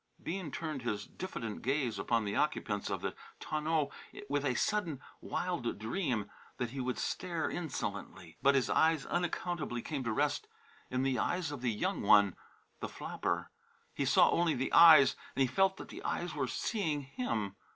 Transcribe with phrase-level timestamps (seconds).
[0.23, 3.91] Bean turned his diffident gaze upon the occupants of the tonneau
[4.27, 6.27] with a sudden wild dream
[6.57, 8.35] that he would stare insolently.
[8.41, 10.47] But his eyes unaccountably came to rest
[10.89, 12.35] in the eyes of the young one
[12.79, 13.51] the flapper.
[13.93, 17.55] He saw only the eyes, and he felt that the eyes were seeing him.